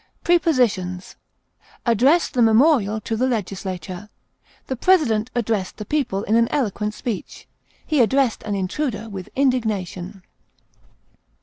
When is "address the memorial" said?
1.85-2.99